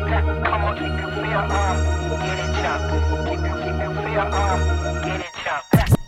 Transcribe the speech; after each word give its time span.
chop. 0.00 0.44
Come 0.44 0.64
on, 0.64 0.74
keep 0.76 1.00
your 1.00 1.10
fear 1.10 1.36
on. 1.36 1.76
Get 2.20 2.38
it 2.38 2.52
chop. 2.62 2.80
Keep 3.28 3.40
your, 3.40 3.56
fear 4.02 4.20
on. 4.20 5.02
Get 5.04 5.20
it 5.20 5.32
chop. 5.44 6.01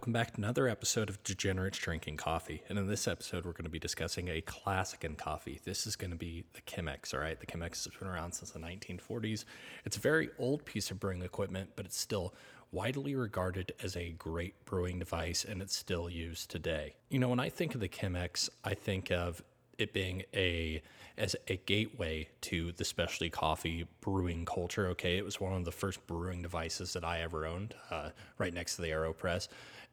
Welcome 0.00 0.14
back 0.14 0.30
to 0.32 0.38
another 0.38 0.66
episode 0.66 1.10
of 1.10 1.22
Degenerates 1.24 1.76
Drinking 1.76 2.16
Coffee. 2.16 2.62
And 2.70 2.78
in 2.78 2.86
this 2.86 3.06
episode, 3.06 3.44
we're 3.44 3.52
going 3.52 3.64
to 3.64 3.70
be 3.70 3.78
discussing 3.78 4.30
a 4.30 4.40
classic 4.40 5.04
in 5.04 5.14
coffee. 5.14 5.60
This 5.62 5.86
is 5.86 5.94
going 5.94 6.10
to 6.10 6.16
be 6.16 6.42
the 6.54 6.62
Chemex, 6.62 7.12
all 7.12 7.20
right? 7.20 7.38
The 7.38 7.44
Chemex 7.44 7.84
has 7.84 7.88
been 7.88 8.08
around 8.08 8.32
since 8.32 8.50
the 8.50 8.60
1940s. 8.60 9.44
It's 9.84 9.98
a 9.98 10.00
very 10.00 10.30
old 10.38 10.64
piece 10.64 10.90
of 10.90 10.98
brewing 10.98 11.20
equipment, 11.20 11.72
but 11.76 11.84
it's 11.84 11.98
still 11.98 12.32
widely 12.72 13.14
regarded 13.14 13.74
as 13.82 13.94
a 13.94 14.12
great 14.12 14.64
brewing 14.64 15.00
device, 15.00 15.44
and 15.44 15.60
it's 15.60 15.76
still 15.76 16.08
used 16.08 16.50
today. 16.50 16.94
You 17.10 17.18
know, 17.18 17.28
when 17.28 17.38
I 17.38 17.50
think 17.50 17.74
of 17.74 17.82
the 17.82 17.88
Chemex, 17.88 18.48
I 18.64 18.72
think 18.72 19.10
of 19.12 19.42
it 19.76 19.92
being 19.92 20.22
a 20.34 20.82
as 21.18 21.36
a 21.48 21.56
gateway 21.58 22.26
to 22.40 22.72
the 22.72 22.84
specialty 22.84 23.28
coffee 23.28 23.86
brewing 24.00 24.46
culture. 24.46 24.86
Okay, 24.88 25.18
it 25.18 25.24
was 25.24 25.38
one 25.38 25.52
of 25.52 25.64
the 25.66 25.72
first 25.72 26.06
brewing 26.06 26.40
devices 26.40 26.94
that 26.94 27.04
I 27.04 27.20
ever 27.20 27.44
owned, 27.44 27.74
uh, 27.90 28.10
right 28.38 28.54
next 28.54 28.76
to 28.76 28.82
the 28.82 28.88
Aeropress, 28.88 29.48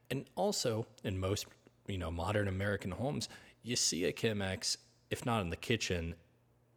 and 0.10 0.26
also 0.36 0.86
in 1.04 1.20
most 1.20 1.46
you 1.88 1.98
know 1.98 2.12
modern 2.12 2.48
American 2.48 2.92
homes, 2.92 3.30
you 3.64 3.76
see 3.76 4.06
a 4.06 4.14
Chemex, 4.14 4.78
if 5.10 5.26
not 5.26 5.42
in 5.42 5.50
the 5.50 5.56
kitchen. 5.56 6.16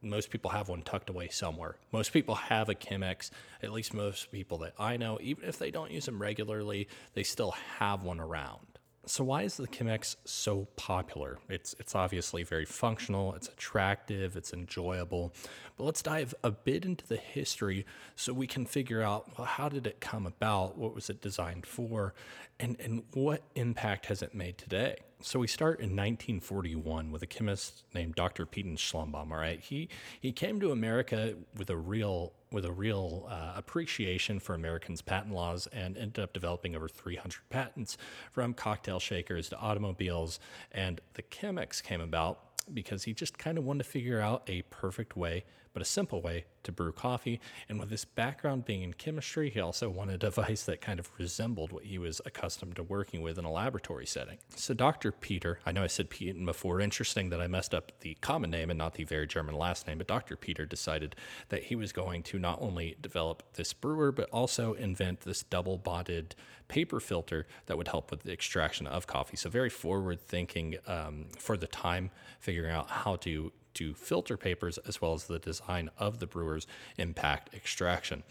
Most 0.03 0.31
people 0.31 0.51
have 0.51 0.71
one 0.71 0.81
tucked 0.81 1.11
away 1.11 1.29
somewhere. 1.29 1.77
Most 1.93 2.15
people 2.15 2.35
have 2.35 2.71
a 2.71 2.75
Chemex, 2.75 3.31
at 3.63 3.71
least 3.71 3.93
most 3.93 4.33
people 4.33 4.57
that 4.59 4.73
I 4.79 4.97
know, 4.97 5.19
even 5.21 5.47
if 5.47 5.59
they 5.59 5.71
don't 5.71 5.91
use 5.91 6.07
them 6.07 6.23
regularly, 6.23 6.89
they 7.13 7.23
still 7.23 7.51
have 7.79 8.03
one 8.03 8.19
around. 8.19 8.70
So 9.07 9.25
why 9.25 9.43
is 9.43 9.57
the 9.57 9.67
Chemex 9.67 10.17
so 10.25 10.69
popular? 10.77 11.39
It's 11.49 11.75
it's 11.79 11.95
obviously 11.95 12.43
very 12.43 12.67
functional, 12.67 13.35
it's 13.35 13.49
attractive, 13.49 14.37
it's 14.37 14.53
enjoyable. 14.53 15.33
But 15.77 15.85
let's 15.85 16.03
dive 16.03 16.35
a 16.45 16.51
bit 16.51 16.85
into 16.85 17.07
the 17.07 17.17
history 17.17 17.87
so 18.15 18.33
we 18.33 18.47
can 18.47 18.67
figure 18.67 19.03
out 19.03 19.39
well, 19.39 19.47
how 19.47 19.69
did 19.69 19.87
it 19.87 20.01
come 20.01 20.27
about, 20.27 20.77
what 20.77 20.95
was 20.95 21.09
it 21.09 21.23
designed 21.23 21.65
for, 21.67 22.15
and, 22.59 22.79
and 22.79 23.03
what 23.15 23.43
impact 23.55 24.07
has 24.07 24.23
it 24.23 24.35
made 24.35 24.59
today? 24.59 24.97
So 25.23 25.39
we 25.39 25.49
start 25.49 25.81
in 25.81 25.91
1941 25.91 27.11
with 27.11 27.23
a 27.23 27.27
chemist 27.27 27.85
named 27.95 28.15
Dr. 28.15 28.47
Peyton 28.47 28.77
Schlumbohm. 28.77 29.31
All 29.31 29.37
right, 29.37 29.61
he 29.61 29.91
he 30.19 30.33
came 30.33 30.59
to 30.61 30.73
America 30.73 31.35
with 31.59 31.69
a 31.69 31.77
real 31.77 32.33
with 32.51 32.65
a 32.65 32.73
real 32.73 33.29
uh, 33.31 33.53
appreciation 33.55 34.41
for 34.41 34.55
Americans' 34.55 35.03
patent 35.03 35.35
laws 35.35 35.69
and 35.73 35.99
ended 35.99 36.25
up 36.25 36.33
developing 36.33 36.75
over 36.75 36.89
300 36.89 37.39
patents 37.51 37.99
from 38.33 38.55
cocktail 38.55 38.99
shakers 38.99 39.51
to 39.51 39.59
automobiles. 39.59 40.41
And 40.73 41.03
the 41.15 41.23
Chemex 41.23 41.83
came 41.83 42.01
about 42.01 42.41
because 42.73 43.05
he 43.05 43.13
just 43.13 43.37
kind 43.37 43.59
of 43.59 43.65
wanted 43.65 43.85
to 43.85 43.91
figure 43.91 44.21
out 44.21 44.43
a 44.49 44.63
perfect 44.63 45.17
way, 45.17 45.45
but 45.73 45.83
a 45.83 45.85
simple 45.85 46.21
way 46.21 46.45
to 46.63 46.73
brew 46.73 46.93
coffee. 46.93 47.41
And 47.69 47.79
with 47.79 47.91
his 47.91 48.05
background 48.05 48.65
being 48.65 48.83
in 48.83 48.95
chemistry, 48.95 49.51
he 49.51 49.61
also 49.61 49.89
wanted 49.89 50.15
a 50.15 50.19
device 50.19 50.63
that 50.65 50.81
kind 50.81 50.99
of 50.99 51.11
resembled 51.19 51.73
what 51.73 51.85
he 51.85 51.99
was 51.99 52.21
accustomed 52.27 52.77
to 52.77 52.83
working 52.83 53.23
with 53.23 53.39
in 53.39 53.45
a 53.45 53.53
laboratory 53.53 54.07
setting. 54.07 54.39
So, 54.57 54.75
Dr. 54.75 55.13
Peter, 55.13 55.61
I 55.65 55.73
know 55.73 55.83
I 55.83 55.89
said 55.89 56.11
Peyton 56.11 56.45
before, 56.45 56.81
interesting 56.81 57.31
that 57.31 57.41
I 57.41 57.47
messed 57.47 57.75
up 57.75 57.93
the 58.01 58.17
common 58.21 58.51
name 58.51 58.71
and 58.71 58.79
not 58.79 58.95
the 58.95 59.05
very 59.05 59.27
German 59.27 59.55
last 59.55 59.87
name, 59.87 59.99
but 59.99 60.07
Dr. 60.07 60.37
Peter 60.37 60.67
decided 60.67 61.17
that 61.49 61.65
he 61.65 61.77
was 61.77 61.93
going 61.93 62.23
to 62.25 62.39
not 62.39 62.61
only 62.61 62.97
develop 63.01 63.43
this 63.55 63.73
brewer, 63.73 64.13
but 64.13 64.29
also 64.31 64.75
invent 64.75 65.21
this 65.21 65.43
double 65.43 65.79
bonded 65.79 66.35
paper 66.69 67.01
filter 67.01 67.47
that 67.67 67.77
would 67.77 67.89
help 67.89 68.11
with 68.11 68.23
the 68.23 68.33
extraction 68.33 68.87
of 68.87 69.07
coffee. 69.07 69.37
So, 69.37 69.51
very 69.51 69.71
forward 69.71 70.21
thinking 70.21 70.77
um, 70.87 71.27
for 71.39 71.57
the 71.57 71.67
time, 71.67 72.11
figuring 72.39 72.73
out 72.73 72.91
how 72.91 73.17
to 73.17 73.53
to 73.75 73.95
filter 73.95 74.37
papers 74.37 74.79
as 74.79 75.01
well 75.01 75.15
as 75.15 75.25
the 75.25 75.39
design 75.39 75.91
of 75.99 76.19
the 76.19 76.27
brewer's 76.27 76.67
impact 76.99 77.55
extraction. 77.55 78.23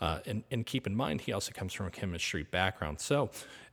Uh, 0.00 0.18
and, 0.26 0.44
and 0.50 0.66
keep 0.66 0.86
in 0.86 0.94
mind, 0.94 1.22
he 1.22 1.32
also 1.32 1.52
comes 1.52 1.72
from 1.72 1.86
a 1.86 1.90
chemistry 1.90 2.42
background. 2.42 3.00
So, 3.00 3.30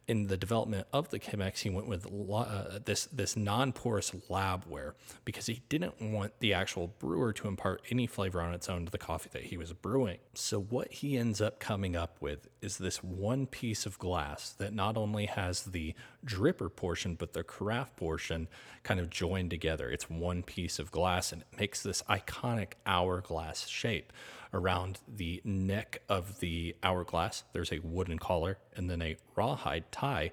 in 0.08 0.28
the 0.28 0.36
development 0.36 0.86
of 0.92 1.10
the 1.10 1.20
Chemex, 1.20 1.60
he 1.60 1.70
went 1.70 1.88
with 1.88 2.06
uh, 2.06 2.80
this 2.84 3.06
this 3.06 3.38
non-porous 3.38 4.12
labware 4.30 4.94
because 5.24 5.46
he 5.46 5.62
didn't 5.70 6.02
want 6.02 6.34
the 6.40 6.54
actual 6.54 6.88
brewer 7.00 7.32
to 7.34 7.48
impart 7.48 7.82
any 7.90 8.06
flavor 8.06 8.42
on 8.42 8.54
its 8.54 8.70
own 8.70 8.86
to 8.86 8.92
the 8.92 8.98
coffee 8.98 9.30
that 9.32 9.44
he 9.44 9.58
was 9.58 9.72
brewing. 9.72 10.18
So 10.34 10.60
what 10.60 10.92
he 10.92 11.18
ends 11.18 11.40
up 11.40 11.60
coming 11.60 11.96
up 11.96 12.18
with 12.20 12.48
is 12.62 12.78
this 12.78 13.02
one 13.02 13.48
piece 13.48 13.86
of 13.86 13.98
glass 13.98 14.52
that 14.54 14.74
not 14.74 14.98
only 14.98 15.26
has 15.26 15.64
the 15.64 15.94
dripper 16.26 16.74
portion 16.74 17.16
but 17.16 17.34
the 17.34 17.44
carafe 17.44 17.96
portion 17.96 18.48
kind 18.84 19.00
of 19.00 19.10
joined 19.10 19.50
together. 19.50 19.90
It's 19.90 20.10
one 20.10 20.44
piece 20.44 20.80
of 20.80 20.92
glass 20.92 21.32
and 21.32 21.44
it 21.44 21.60
makes 21.60 21.82
this 21.82 22.02
iconic 22.04 22.74
hourglass 22.86 23.68
shape 23.68 24.12
around 24.54 25.00
the 25.08 25.42
neck 25.44 26.02
of 26.08 26.40
the 26.40 26.76
hourglass. 26.84 27.44
There's 27.54 27.72
a 27.72 27.80
wooden 27.80 28.20
collar 28.20 28.58
and 28.76 28.90
then 28.90 29.02
a 29.02 29.18
rawhide 29.36 29.92
tie. 29.92 30.32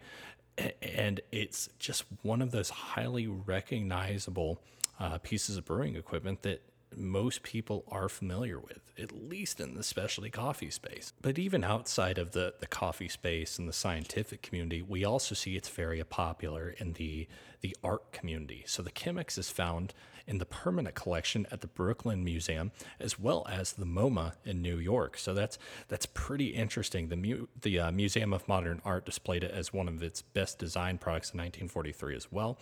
And 0.83 1.21
it's 1.33 1.71
just 1.79 2.05
one 2.23 2.43
of 2.43 2.51
those 2.51 2.71
highly 2.71 3.27
recognizable 3.27 4.61
uh, 4.99 5.19
pieces 5.19 5.57
of 5.57 5.65
brewing 5.65 5.97
equipment 5.97 6.43
that 6.43 6.63
most 6.97 7.43
people 7.43 7.85
are 7.89 8.09
familiar 8.09 8.59
with, 8.59 8.81
at 8.99 9.13
least 9.13 9.61
in 9.61 9.75
the 9.75 9.83
specialty 9.83 10.31
coffee 10.31 10.71
space. 10.71 11.13
But 11.23 11.39
even 11.39 11.63
outside 11.65 12.19
of 12.19 12.33
the, 12.33 12.55
the 12.59 12.67
coffee 12.67 13.09
space 13.09 13.59
and 13.59 13.69
the 13.69 13.73
scientific 13.73 14.43
community, 14.43 14.83
we 14.83 15.05
also 15.05 15.35
see 15.35 15.57
it's 15.57 15.69
very 15.69 16.03
popular 16.03 16.75
in 16.79 16.95
the, 16.95 17.29
the 17.61 17.77
art 17.83 18.13
community. 18.13 18.65
So 18.67 18.83
the 18.83 18.91
Chemex 18.91 19.39
is 19.39 19.51
found 19.51 19.95
in 20.31 20.39
the 20.39 20.47
permanent 20.47 20.95
collection 20.95 21.45
at 21.51 21.61
the 21.61 21.67
Brooklyn 21.67 22.23
Museum, 22.23 22.71
as 23.01 23.19
well 23.19 23.45
as 23.51 23.73
the 23.73 23.85
MoMA 23.85 24.35
in 24.45 24.63
New 24.63 24.79
York. 24.79 25.19
So 25.19 25.35
that's 25.35 25.59
that's 25.89 26.07
pretty 26.07 26.51
interesting. 26.51 27.09
The 27.09 27.17
Mu- 27.17 27.47
the 27.61 27.81
uh, 27.81 27.91
Museum 27.91 28.33
of 28.33 28.47
Modern 28.47 28.81
Art 28.85 29.05
displayed 29.05 29.43
it 29.43 29.51
as 29.51 29.73
one 29.73 29.89
of 29.89 30.03
its 30.05 30.23
best 30.23 30.59
design 30.59 30.99
products 30.99 31.33
in 31.33 31.39
1943 31.39 32.15
as 32.15 32.31
well. 32.31 32.59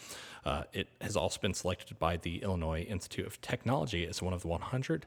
Uh, 0.47 0.63
it 0.73 0.89
has 1.03 1.15
also 1.15 1.39
been 1.41 1.53
selected 1.53 1.99
by 1.99 2.17
the 2.17 2.43
Illinois 2.43 2.81
Institute 2.81 3.27
of 3.27 3.39
Technology 3.43 4.07
as 4.07 4.23
one 4.23 4.33
of 4.33 4.41
the 4.41 4.49
100 4.49 5.05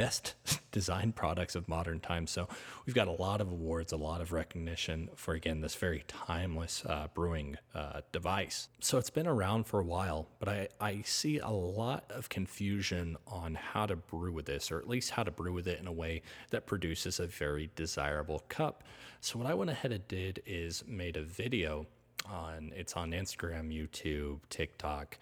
best 0.00 0.34
design 0.72 1.12
products 1.12 1.54
of 1.54 1.68
modern 1.68 2.00
times. 2.00 2.30
So 2.30 2.48
we've 2.86 2.94
got 2.94 3.06
a 3.06 3.12
lot 3.12 3.42
of 3.42 3.52
awards, 3.52 3.92
a 3.92 3.98
lot 3.98 4.22
of 4.22 4.32
recognition 4.32 5.10
for 5.14 5.34
again 5.34 5.60
this 5.60 5.74
very 5.74 6.04
timeless 6.08 6.82
uh, 6.86 7.08
brewing 7.12 7.58
uh, 7.74 8.00
device. 8.10 8.70
So 8.80 8.96
it's 8.96 9.10
been 9.10 9.26
around 9.26 9.66
for 9.66 9.78
a 9.78 9.84
while, 9.84 10.26
but 10.38 10.48
I, 10.48 10.68
I 10.80 11.02
see 11.02 11.38
a 11.38 11.50
lot 11.50 12.04
of 12.08 12.30
confusion 12.30 13.18
on 13.26 13.54
how 13.56 13.84
to 13.84 13.96
brew 13.96 14.32
with 14.32 14.46
this, 14.46 14.72
or 14.72 14.78
at 14.78 14.88
least 14.88 15.10
how 15.10 15.22
to 15.22 15.30
brew 15.30 15.52
with 15.52 15.68
it 15.68 15.78
in 15.78 15.86
a 15.86 15.92
way 15.92 16.22
that 16.48 16.66
produces 16.66 17.20
a 17.20 17.26
very 17.26 17.68
desirable 17.76 18.42
cup. 18.48 18.84
So 19.20 19.38
what 19.38 19.46
I 19.46 19.52
went 19.52 19.70
ahead 19.70 19.92
and 19.92 20.08
did 20.08 20.42
is 20.46 20.82
made 20.86 21.18
a 21.18 21.22
video 21.22 21.86
on 22.24 22.72
it's 22.74 22.94
on 22.94 23.10
Instagram, 23.10 23.68
YouTube, 23.68 24.38
TikTok. 24.48 25.18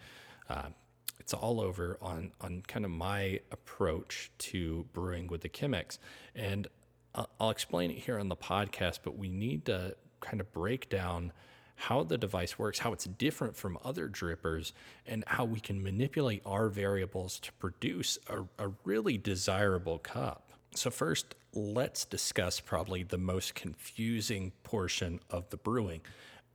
Uh, 0.49 0.69
it's 1.19 1.33
all 1.33 1.61
over 1.61 1.97
on 2.01 2.31
on 2.41 2.63
kind 2.67 2.85
of 2.85 2.91
my 2.91 3.39
approach 3.51 4.31
to 4.39 4.85
brewing 4.93 5.27
with 5.27 5.41
the 5.41 5.49
Chemex, 5.49 5.97
and 6.35 6.67
I'll, 7.15 7.49
explain 7.49 7.91
it 7.91 7.97
here 7.97 8.19
on 8.19 8.29
the 8.29 8.35
podcast. 8.35 8.99
But 9.03 9.17
we 9.17 9.29
need 9.29 9.65
to 9.65 9.95
kind 10.21 10.39
of 10.41 10.51
break 10.51 10.89
down 10.89 11.31
how 11.75 12.03
the 12.03 12.17
device 12.17 12.59
works, 12.59 12.79
how 12.79 12.91
it's 12.91 13.05
different 13.05 13.55
from 13.55 13.77
other 13.85 14.07
drippers, 14.09 14.73
and 15.07 15.23
how 15.27 15.45
we 15.45 15.59
can 15.59 15.81
manipulate 15.81 16.41
our 16.45 16.67
variables 16.67 17.39
to 17.39 17.53
produce 17.53 18.17
a, 18.27 18.41
a 18.63 18.71
really 18.83 19.17
desirable 19.17 19.97
cup. 19.97 20.51
So 20.75 20.91
first, 20.91 21.35
let's 21.53 22.05
discuss 22.05 22.59
probably 22.59 23.03
the 23.03 23.17
most 23.17 23.55
confusing 23.55 24.51
portion 24.63 25.19
of 25.29 25.49
the 25.49 25.57
brewing, 25.57 26.01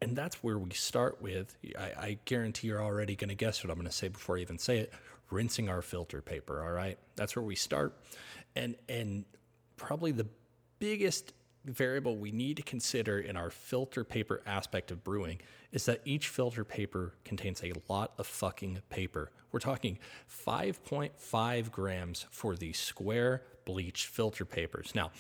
and 0.05 0.17
that's 0.17 0.37
where 0.37 0.59
we 0.59 0.71
start 0.71 1.21
with. 1.21 1.57
I, 1.79 1.83
I 1.83 2.19
guarantee 2.25 2.69
you're 2.69 2.83
already 2.83 3.17
going 3.17 3.31
to 3.31 3.35
guess 3.35 3.65
what 3.65 3.71
I'm 3.71 3.77
going 3.77 3.89
to 3.89 3.93
say 3.93 4.09
before 4.09 4.37
I 4.37 4.41
even 4.41 4.59
say 4.59 4.79
it. 4.79 4.93
Rinsing 5.31 5.69
our 5.69 5.83
filter 5.83 6.21
paper. 6.21 6.63
All 6.63 6.71
right, 6.71 6.99
that's 7.17 7.35
where 7.35 7.43
we 7.43 7.57
start, 7.57 7.99
and 8.55 8.77
and 8.89 9.25
probably 9.77 10.13
the 10.13 10.27
biggest 10.79 11.33
variable 11.65 12.17
we 12.17 12.31
need 12.31 12.59
to 12.59 12.63
consider 12.63 13.19
in 13.19 13.37
our 13.37 13.51
filter 13.51 14.05
paper 14.05 14.43
aspect 14.47 14.91
of 14.91 15.03
brewing 15.03 15.41
is 15.73 15.87
that 15.87 16.01
each 16.05 16.29
filter 16.29 16.63
paper 16.63 17.15
contains 17.25 17.63
a 17.65 17.73
lot 17.89 18.13
of 18.19 18.27
fucking 18.27 18.81
paper. 18.91 19.31
We're 19.51 19.61
talking 19.61 19.99
5.5 20.47 21.73
grams 21.73 22.27
for 22.31 22.55
the 22.55 22.73
square 22.75 23.43
bleached 23.65 24.07
filter 24.07 24.45
papers. 24.45 24.93
Now, 24.95 25.11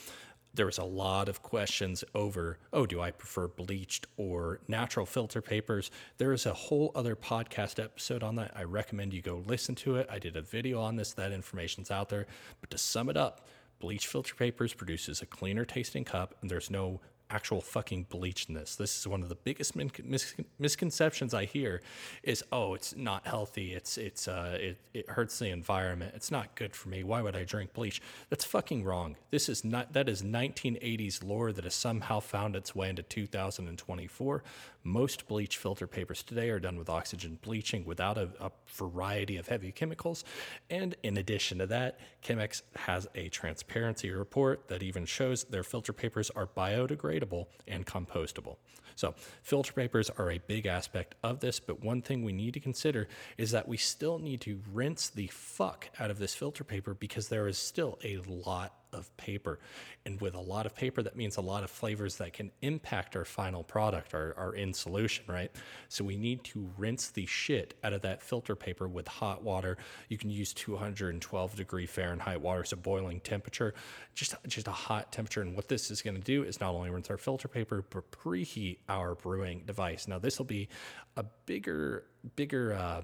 there 0.55 0.67
was 0.67 0.79
a 0.79 0.85
lot 0.85 1.29
of 1.29 1.43
questions 1.43 2.05
over, 2.15 2.59
oh, 2.73 2.87
do 2.87 3.01
I 3.01 3.11
prefer 3.11 3.49
bleached 3.49 4.06
or 4.17 4.61
natural 4.69 5.05
filter 5.05 5.43
papers? 5.43 5.91
There 6.19 6.33
is 6.33 6.47
a 6.47 6.55
whole 6.55 6.93
other 6.95 7.17
podcast 7.17 7.83
episode 7.83 8.23
on 8.23 8.37
that. 8.37 8.53
I 8.55 8.62
recommend 8.62 9.12
you 9.12 9.21
go 9.21 9.43
listen 9.47 9.75
to 9.77 9.97
it. 9.97 10.09
I 10.11 10.19
did 10.19 10.37
a 10.37 10.43
video 10.43 10.81
on 10.81 10.97
this, 10.97 11.12
that 11.15 11.33
information's 11.33 11.91
out 11.91 12.09
there. 12.09 12.27
But 12.61 12.71
to 12.71 12.79
sum 12.79 13.09
it 13.09 13.17
up, 13.17 13.47
Bleach 13.81 14.06
filter 14.06 14.35
papers 14.35 14.73
produces 14.73 15.21
a 15.21 15.27
cleaner 15.27 15.65
tasting 15.65 16.05
cup, 16.05 16.37
and 16.41 16.51
there's 16.51 16.71
no 16.71 17.00
actual 17.35 17.61
fucking 17.61 18.07
bleach 18.09 18.47
in 18.49 18.55
this. 18.55 18.77
This 18.77 18.97
is 18.97 19.09
one 19.09 19.23
of 19.23 19.29
the 19.29 19.35
biggest 19.35 19.75
min- 19.75 19.91
mis- 20.05 20.35
misconceptions 20.59 21.35
I 21.35 21.45
hear 21.47 21.83
is 22.23 22.45
oh 22.53 22.75
it's 22.75 22.95
not 22.97 23.27
healthy. 23.27 23.75
It's 23.75 23.99
it's 23.99 24.29
uh 24.29 24.57
it, 24.61 24.79
it 24.95 25.11
hurts 25.11 25.39
the 25.41 25.49
environment. 25.49 26.13
It's 26.15 26.31
not 26.31 26.55
good 26.55 26.75
for 26.77 26.89
me. 26.89 27.03
Why 27.03 27.21
would 27.23 27.35
I 27.35 27.45
drink 27.45 27.73
bleach? 27.75 28.01
That's 28.31 28.45
fucking 28.45 28.85
wrong. 28.85 29.17
This 29.31 29.49
is 29.49 29.65
not 29.65 29.93
that 29.95 30.09
is 30.09 30.23
1980s 30.23 31.25
lore 31.25 31.53
that 31.53 31.65
has 31.65 31.75
somehow 31.75 32.21
found 32.21 32.55
its 32.55 32.75
way 32.75 32.89
into 32.89 33.03
2024 33.03 34.43
most 34.85 35.27
bleach 35.27 35.57
filter 35.57 35.87
papers 35.87 36.23
today 36.23 36.51
are 36.51 36.61
done 36.61 36.77
with 36.77 36.89
oxygen 36.89 37.39
bleaching 37.43 37.85
without 37.85 38.19
a, 38.19 38.29
a 38.41 38.51
variety 38.69 39.37
of 39.39 39.49
heavy 39.49 39.73
chemicals 39.73 40.25
and 40.71 40.95
in 41.03 41.17
addition 41.17 41.59
to 41.59 41.67
that 41.67 41.99
Chemex 42.23 42.63
has 42.77 43.09
a 43.15 43.29
transparency 43.31 44.11
report 44.11 44.69
that 44.69 44.83
even 44.83 45.05
shows 45.07 45.45
their 45.45 45.63
filter 45.63 45.93
papers 45.93 46.31
are 46.31 46.47
biodegradable 46.47 47.47
and 47.67 47.87
compostable. 47.87 48.57
So, 48.97 49.15
filter 49.43 49.73
papers 49.73 50.11
are 50.11 50.31
a 50.31 50.39
big 50.39 50.67
aspect 50.67 51.17
of 51.23 51.41
this, 51.41 51.59
but 51.59 51.83
one 51.83 52.01
thing 52.01 52.25
we 52.25 52.33
need 52.33 52.55
to 52.55 52.61
consider 52.61 53.09
is 53.37 53.51
that 53.51 53.67
we 53.67 53.77
still 53.77 54.19
need 54.19 54.41
to 54.43 54.61
rinse 54.73 55.09
the 55.09 55.27
fuck 55.29 55.89
out 55.99 56.11
of 56.11 56.19
this 56.19 56.35
filter 56.35 56.65
paper 56.65 56.95
because 56.95 57.29
there 57.29 57.49
is 57.49 57.59
still 57.59 57.99
a 58.05 58.19
lot 58.19 58.73
of 58.94 59.14
paper. 59.17 59.58
And 60.06 60.20
with 60.20 60.35
a 60.35 60.41
lot 60.41 60.67
of 60.67 60.75
paper, 60.75 61.02
that 61.02 61.17
means 61.17 61.37
a 61.37 61.41
lot 61.41 61.64
of 61.64 61.70
flavors 61.70 62.17
that 62.17 62.32
can 62.32 62.50
impact 62.62 63.17
our 63.17 63.25
final 63.25 63.62
product 63.62 64.14
are, 64.14 64.55
in 64.55 64.73
solution, 64.73 65.25
right? 65.29 65.50
So 65.88 66.05
we 66.05 66.17
need 66.17 66.44
to 66.44 66.70
rinse 66.79 67.11
the 67.11 67.26
shit 67.26 67.75
out 67.82 67.93
of 67.93 68.02
that 68.02 68.23
filter 68.23 68.55
paper 68.55 68.87
with 68.88 69.08
hot 69.08 69.43
water. 69.43 69.76
You 70.08 70.19
can 70.19 70.31
use 70.31 70.52
212 70.55 71.56
degree 71.56 71.87
Fahrenheit 71.87 72.41
water, 72.41 72.64
so 72.64 72.76
boiling 72.76 73.20
temperature, 73.20 73.75
just, 74.14 74.35
just 74.46 74.69
a 74.69 74.73
hot 74.73 75.12
temperature. 75.12 75.43
And 75.43 75.56
what 75.56 75.69
this 75.69 75.90
is 75.90 76.02
going 76.02 76.17
to 76.17 76.23
do 76.23 76.44
is 76.44 76.61
not 76.61 76.75
only 76.75 76.90
rinse 76.90 77.11
our 77.11 77.19
filter 77.19 77.49
paper, 77.49 77.85
but 77.90 78.11
preheat 78.11 78.79
our 78.88 79.14
brewing 79.14 79.62
device. 79.67 80.06
Now, 80.06 80.19
this 80.19 80.38
will 80.38 80.47
be 80.47 80.69
a 81.17 81.25
bigger, 81.47 82.05
bigger, 82.37 82.75
uh, 82.75 83.02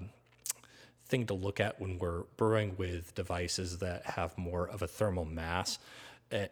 thing 1.11 1.25
to 1.27 1.33
look 1.33 1.59
at 1.59 1.79
when 1.79 1.99
we're 1.99 2.23
brewing 2.37 2.75
with 2.77 3.13
devices 3.13 3.79
that 3.79 4.05
have 4.05 4.35
more 4.37 4.67
of 4.67 4.81
a 4.81 4.87
thermal 4.87 5.25
mass. 5.25 5.77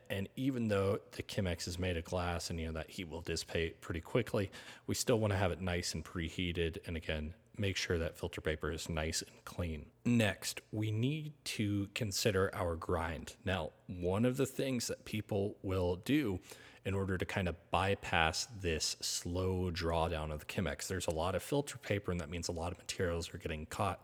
And, 0.09 0.27
even 0.35 0.67
though 0.67 0.99
the 1.13 1.23
Chemex 1.23 1.65
is 1.65 1.79
made 1.79 1.95
of 1.95 2.03
glass 2.03 2.49
and 2.49 2.59
you 2.59 2.67
know 2.67 2.73
that 2.73 2.89
heat 2.89 3.07
will 3.07 3.21
dissipate 3.21 3.79
pretty 3.79 4.01
quickly, 4.01 4.51
we 4.87 4.93
still 4.93 5.17
want 5.17 5.31
to 5.31 5.39
have 5.39 5.53
it 5.53 5.61
nice 5.61 5.93
and 5.93 6.03
preheated. 6.03 6.79
And 6.85 6.97
again, 6.97 7.33
make 7.57 7.77
sure 7.77 7.97
that 7.97 8.17
filter 8.17 8.41
paper 8.41 8.69
is 8.69 8.89
nice 8.89 9.21
and 9.21 9.45
clean. 9.45 9.85
Next, 10.03 10.59
we 10.73 10.91
need 10.91 11.31
to 11.45 11.87
consider 11.95 12.53
our 12.53 12.75
grind. 12.75 13.35
Now, 13.45 13.71
one 13.87 14.25
of 14.25 14.35
the 14.35 14.45
things 14.45 14.87
that 14.87 15.05
people 15.05 15.55
will 15.63 15.95
do 15.95 16.41
in 16.85 16.93
order 16.93 17.17
to 17.17 17.25
kind 17.25 17.47
of 17.47 17.55
bypass 17.71 18.47
this 18.61 18.95
slow 19.01 19.71
drawdown 19.71 20.31
of 20.31 20.39
the 20.39 20.45
Chemex. 20.45 20.87
There's 20.87 21.07
a 21.07 21.11
lot 21.11 21.35
of 21.35 21.43
filter 21.43 21.77
paper, 21.77 22.11
and 22.11 22.19
that 22.19 22.29
means 22.29 22.47
a 22.47 22.53
lot 22.53 22.71
of 22.71 22.77
materials 22.77 23.33
are 23.33 23.37
getting 23.37 23.65
caught. 23.65 24.03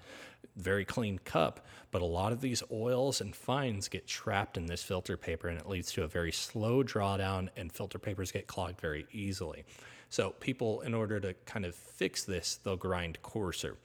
Very 0.58 0.86
clean 0.86 1.20
cup, 1.20 1.66
but 1.92 2.02
a 2.02 2.06
lot 2.06 2.32
of 2.32 2.42
these 2.42 2.64
oils 2.72 3.22
and 3.22 3.36
fines 3.36 3.88
get 3.88 4.08
trapped 4.08 4.58
in 4.58 4.66
this 4.66 4.84
filter 4.84 5.18
paper, 5.18 5.48
and 5.48 5.60
it 5.60 5.68
leads 5.68 5.92
to 5.94 6.04
a 6.04 6.08
very 6.08 6.32
slow 6.32 6.84
drawdown, 6.84 7.50
and 7.58 7.72
filter 7.72 8.00
papers 8.00 8.32
get 8.32 8.48
clogged 8.48 8.80
very 8.80 9.06
easily. 9.12 9.66
So, 10.10 10.32
people, 10.40 10.82
in 10.82 10.94
order 10.94 11.20
to 11.20 11.34
kind 11.46 11.66
of 11.66 11.76
fix 11.76 12.24
this, 12.24 12.60
they'll 12.64 12.78
grind 12.78 13.22
coarser. 13.22 13.78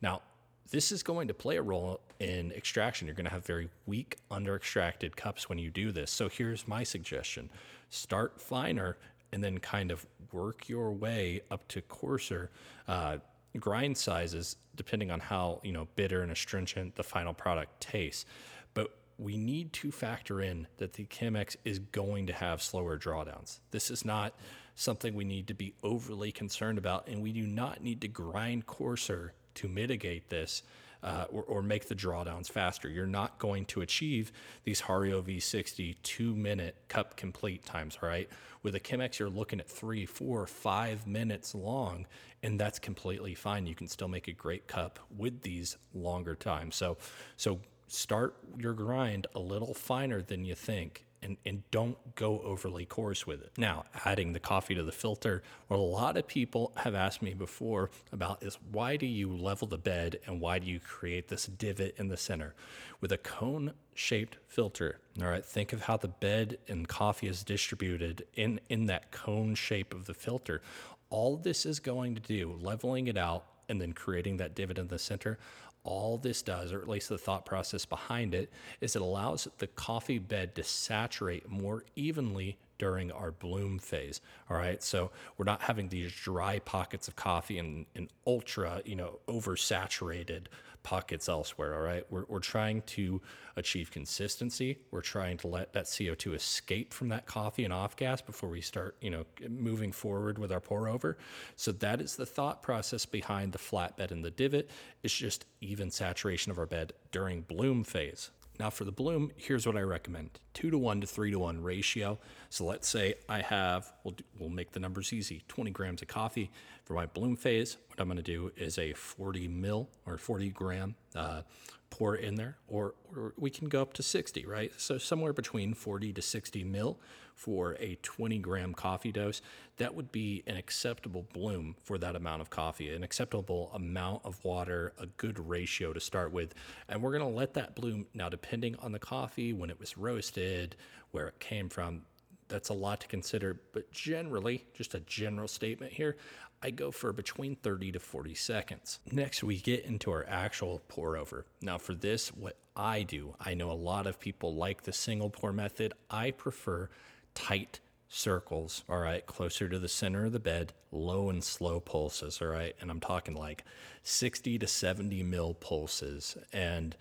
Now, 0.00 0.22
this 0.70 0.90
is 0.90 1.02
going 1.02 1.28
to 1.28 1.34
play 1.34 1.56
a 1.56 1.62
role 1.62 2.00
in 2.18 2.52
extraction. 2.52 3.06
You're 3.06 3.14
going 3.14 3.26
to 3.26 3.30
have 3.30 3.46
very 3.46 3.68
weak 3.86 4.16
under 4.30 4.56
extracted 4.56 5.16
cups 5.16 5.48
when 5.48 5.58
you 5.58 5.70
do 5.70 5.92
this. 5.92 6.10
So 6.10 6.28
here's 6.28 6.66
my 6.66 6.82
suggestion 6.82 7.50
start 7.90 8.40
finer 8.40 8.96
and 9.32 9.42
then 9.42 9.58
kind 9.58 9.90
of 9.90 10.06
work 10.32 10.68
your 10.68 10.92
way 10.92 11.40
up 11.50 11.66
to 11.68 11.80
coarser 11.82 12.50
uh, 12.88 13.16
grind 13.58 13.96
sizes 13.96 14.56
depending 14.74 15.10
on 15.10 15.20
how 15.20 15.60
you 15.62 15.72
know 15.72 15.88
bitter 15.96 16.22
and 16.22 16.30
astringent 16.30 16.94
the 16.96 17.02
final 17.02 17.32
product 17.32 17.80
tastes 17.80 18.26
but 18.74 18.96
we 19.18 19.36
need 19.36 19.72
to 19.72 19.90
factor 19.90 20.40
in 20.40 20.66
that 20.76 20.92
the 20.94 21.04
Chemex 21.04 21.56
is 21.64 21.78
going 21.78 22.26
to 22.26 22.32
have 22.32 22.60
slower 22.60 22.98
drawdowns. 22.98 23.60
This 23.70 23.90
is 23.90 24.04
not 24.04 24.34
something 24.74 25.14
we 25.14 25.24
need 25.24 25.46
to 25.48 25.54
be 25.54 25.74
overly 25.82 26.30
concerned 26.32 26.76
about, 26.76 27.08
and 27.08 27.22
we 27.22 27.32
do 27.32 27.46
not 27.46 27.82
need 27.82 28.02
to 28.02 28.08
grind 28.08 28.66
coarser 28.66 29.32
to 29.54 29.68
mitigate 29.68 30.28
this 30.28 30.62
uh, 31.06 31.26
or, 31.30 31.44
or, 31.44 31.62
make 31.62 31.86
the 31.86 31.94
drawdowns 31.94 32.50
faster. 32.50 32.88
You're 32.88 33.06
not 33.06 33.38
going 33.38 33.64
to 33.66 33.80
achieve 33.80 34.32
these 34.64 34.82
Hario 34.82 35.22
V60 35.22 35.94
two 36.02 36.34
minute 36.34 36.74
cup 36.88 37.16
complete 37.16 37.64
times, 37.64 38.02
right? 38.02 38.28
With 38.64 38.74
a 38.74 38.80
Chemex, 38.80 39.20
you're 39.20 39.30
looking 39.30 39.60
at 39.60 39.68
three, 39.68 40.04
four, 40.04 40.44
five 40.48 41.06
minutes 41.06 41.54
long, 41.54 42.06
and 42.42 42.58
that's 42.58 42.80
completely 42.80 43.36
fine. 43.36 43.68
You 43.68 43.76
can 43.76 43.86
still 43.86 44.08
make 44.08 44.26
a 44.26 44.32
great 44.32 44.66
cup 44.66 44.98
with 45.16 45.42
these 45.42 45.76
longer 45.94 46.34
times. 46.34 46.74
So, 46.74 46.98
so 47.36 47.60
start 47.86 48.36
your 48.58 48.72
grind 48.72 49.28
a 49.36 49.38
little 49.38 49.74
finer 49.74 50.22
than 50.22 50.44
you 50.44 50.56
think 50.56 51.06
and, 51.26 51.36
and 51.44 51.68
don't 51.72 51.96
go 52.14 52.40
overly 52.44 52.86
coarse 52.86 53.26
with 53.26 53.42
it. 53.42 53.50
Now, 53.58 53.84
adding 54.04 54.32
the 54.32 54.38
coffee 54.38 54.76
to 54.76 54.84
the 54.84 54.92
filter, 54.92 55.42
what 55.66 55.78
a 55.78 55.82
lot 55.82 56.16
of 56.16 56.28
people 56.28 56.72
have 56.76 56.94
asked 56.94 57.20
me 57.20 57.34
before 57.34 57.90
about 58.12 58.44
is 58.44 58.58
why 58.70 58.96
do 58.96 59.06
you 59.06 59.34
level 59.36 59.66
the 59.66 59.76
bed 59.76 60.20
and 60.26 60.40
why 60.40 60.60
do 60.60 60.68
you 60.68 60.78
create 60.78 61.26
this 61.26 61.46
divot 61.46 61.96
in 61.98 62.08
the 62.08 62.16
center? 62.16 62.54
With 63.00 63.10
a 63.10 63.18
cone 63.18 63.72
shaped 63.94 64.38
filter, 64.46 65.00
all 65.20 65.28
right, 65.28 65.44
think 65.44 65.72
of 65.72 65.82
how 65.82 65.96
the 65.96 66.08
bed 66.08 66.58
and 66.68 66.86
coffee 66.86 67.26
is 67.26 67.42
distributed 67.42 68.24
in, 68.34 68.60
in 68.68 68.86
that 68.86 69.10
cone 69.10 69.56
shape 69.56 69.92
of 69.92 70.06
the 70.06 70.14
filter. 70.14 70.62
All 71.10 71.36
this 71.36 71.66
is 71.66 71.80
going 71.80 72.14
to 72.14 72.20
do, 72.20 72.56
leveling 72.60 73.08
it 73.08 73.18
out 73.18 73.46
and 73.68 73.80
then 73.80 73.92
creating 73.92 74.36
that 74.36 74.54
divot 74.54 74.78
in 74.78 74.86
the 74.86 74.98
center, 74.98 75.38
all 75.86 76.18
this 76.18 76.42
does, 76.42 76.72
or 76.72 76.80
at 76.80 76.88
least 76.88 77.08
the 77.08 77.16
thought 77.16 77.46
process 77.46 77.86
behind 77.86 78.34
it, 78.34 78.50
is 78.80 78.96
it 78.96 79.02
allows 79.02 79.48
the 79.58 79.66
coffee 79.66 80.18
bed 80.18 80.54
to 80.56 80.64
saturate 80.64 81.48
more 81.48 81.84
evenly 81.94 82.58
during 82.78 83.10
our 83.10 83.30
bloom 83.30 83.78
phase. 83.78 84.20
All 84.50 84.56
right. 84.56 84.82
So 84.82 85.10
we're 85.36 85.44
not 85.44 85.62
having 85.62 85.88
these 85.88 86.12
dry 86.12 86.58
pockets 86.60 87.08
of 87.08 87.16
coffee 87.16 87.58
and, 87.58 87.86
and 87.94 88.08
ultra, 88.26 88.82
you 88.84 88.96
know, 88.96 89.20
oversaturated 89.28 90.46
pockets 90.82 91.28
elsewhere. 91.28 91.74
All 91.74 91.82
right. 91.82 92.04
We're, 92.10 92.24
we're 92.28 92.38
trying 92.38 92.82
to 92.82 93.20
achieve 93.56 93.90
consistency. 93.90 94.78
We're 94.92 95.00
trying 95.00 95.36
to 95.38 95.48
let 95.48 95.72
that 95.72 95.86
CO2 95.86 96.34
escape 96.34 96.94
from 96.94 97.08
that 97.08 97.26
coffee 97.26 97.64
and 97.64 97.72
off 97.72 97.96
gas 97.96 98.22
before 98.22 98.50
we 98.50 98.60
start, 98.60 98.96
you 99.00 99.10
know, 99.10 99.24
moving 99.48 99.90
forward 99.90 100.38
with 100.38 100.52
our 100.52 100.60
pour 100.60 100.88
over. 100.88 101.18
So 101.56 101.72
that 101.72 102.00
is 102.00 102.14
the 102.14 102.26
thought 102.26 102.62
process 102.62 103.04
behind 103.04 103.52
the 103.52 103.58
flat 103.58 103.96
bed 103.96 104.12
and 104.12 104.24
the 104.24 104.30
divot. 104.30 104.70
It's 105.02 105.14
just 105.14 105.44
even 105.60 105.90
saturation 105.90 106.52
of 106.52 106.58
our 106.58 106.66
bed 106.66 106.92
during 107.10 107.40
bloom 107.40 107.82
phase. 107.82 108.30
Now, 108.58 108.70
for 108.70 108.84
the 108.84 108.92
bloom, 108.92 109.32
here's 109.36 109.66
what 109.66 109.76
I 109.76 109.82
recommend 109.82 110.30
two 110.54 110.70
to 110.70 110.78
one 110.78 111.00
to 111.02 111.06
three 111.06 111.30
to 111.30 111.38
one 111.38 111.62
ratio. 111.62 112.18
So 112.48 112.64
let's 112.64 112.88
say 112.88 113.14
I 113.28 113.42
have, 113.42 113.92
we'll, 114.04 114.14
do, 114.14 114.24
we'll 114.38 114.48
make 114.48 114.72
the 114.72 114.80
numbers 114.80 115.12
easy 115.12 115.42
20 115.48 115.70
grams 115.70 116.02
of 116.02 116.08
coffee. 116.08 116.50
For 116.84 116.94
my 116.94 117.06
bloom 117.06 117.36
phase, 117.36 117.76
what 117.88 118.00
I'm 118.00 118.06
going 118.06 118.16
to 118.16 118.22
do 118.22 118.52
is 118.56 118.78
a 118.78 118.92
40 118.94 119.48
mil 119.48 119.88
or 120.06 120.16
40 120.16 120.50
gram 120.50 120.94
uh, 121.14 121.42
pour 121.90 122.14
in 122.16 122.34
there, 122.34 122.56
or, 122.68 122.94
or 123.14 123.32
we 123.38 123.50
can 123.50 123.68
go 123.68 123.82
up 123.82 123.92
to 123.94 124.02
60, 124.02 124.44
right? 124.46 124.72
So 124.76 124.98
somewhere 124.98 125.32
between 125.32 125.74
40 125.74 126.12
to 126.12 126.22
60 126.22 126.64
mil 126.64 126.98
for 127.34 127.76
a 127.78 127.96
20 128.02 128.38
gram 128.38 128.74
coffee 128.74 129.12
dose, 129.12 129.42
that 129.76 129.94
would 129.94 130.10
be 130.10 130.42
an 130.46 130.56
acceptable 130.56 131.26
bloom 131.32 131.76
for 131.82 131.98
that 131.98 132.16
amount 132.16 132.42
of 132.42 132.50
coffee, 132.50 132.94
an 132.94 133.02
acceptable 133.02 133.70
amount 133.74 134.24
of 134.24 134.42
water, 134.44 134.92
a 134.98 135.06
good 135.06 135.38
ratio 135.38 135.92
to 135.92 136.00
start 136.00 136.32
with. 136.32 136.54
And 136.88 137.02
we're 137.02 137.16
going 137.16 137.30
to 137.30 137.36
let 137.36 137.54
that 137.54 137.74
bloom. 137.74 138.06
Now, 138.14 138.28
depending 138.28 138.76
on 138.76 138.92
the 138.92 138.98
coffee, 138.98 139.52
when 139.52 139.70
it 139.70 139.78
was 139.78 139.96
roasted, 139.98 140.76
where 141.10 141.28
it 141.28 141.38
came 141.38 141.68
from, 141.68 142.02
that's 142.48 142.68
a 142.68 142.74
lot 142.74 143.00
to 143.00 143.08
consider. 143.08 143.60
But 143.72 143.90
generally, 143.90 144.64
just 144.74 144.94
a 144.94 145.00
general 145.00 145.48
statement 145.48 145.92
here, 145.92 146.16
I 146.62 146.70
go 146.70 146.90
for 146.90 147.12
between 147.12 147.56
30 147.56 147.92
to 147.92 148.00
40 148.00 148.34
seconds. 148.34 149.00
Next, 149.12 149.44
we 149.44 149.58
get 149.58 149.84
into 149.84 150.10
our 150.10 150.24
actual 150.28 150.82
pour 150.88 151.16
over. 151.16 151.46
Now, 151.60 151.78
for 151.78 151.94
this, 151.94 152.28
what 152.28 152.56
I 152.74 153.02
do, 153.02 153.34
I 153.40 153.54
know 153.54 153.70
a 153.70 153.72
lot 153.72 154.06
of 154.06 154.18
people 154.18 154.54
like 154.54 154.82
the 154.82 154.92
single 154.92 155.30
pour 155.30 155.52
method. 155.52 155.94
I 156.10 156.30
prefer 156.30 156.88
tight 157.34 157.80
circles, 158.08 158.84
all 158.88 158.98
right, 158.98 159.24
closer 159.26 159.68
to 159.68 159.78
the 159.78 159.88
center 159.88 160.26
of 160.26 160.32
the 160.32 160.40
bed, 160.40 160.72
low 160.92 161.28
and 161.30 161.42
slow 161.42 161.80
pulses, 161.80 162.40
all 162.40 162.48
right. 162.48 162.74
And 162.80 162.90
I'm 162.90 163.00
talking 163.00 163.34
like 163.34 163.64
60 164.02 164.58
to 164.58 164.66
70 164.66 165.22
mil 165.22 165.54
pulses. 165.54 166.36
And 166.52 166.96